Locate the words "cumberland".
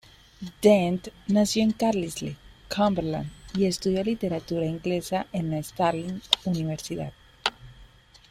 2.75-3.29